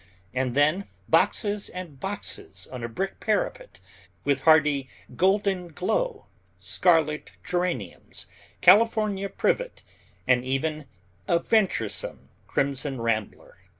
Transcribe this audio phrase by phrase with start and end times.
[0.33, 3.79] And then boxes and boxes on a brick parapet,
[4.23, 6.25] with hardy Golden Glow,
[6.59, 8.25] scarlet geraniums,
[8.61, 9.83] California privet,
[10.27, 10.87] and even
[11.27, 13.57] a venturesome Crimson Rambler.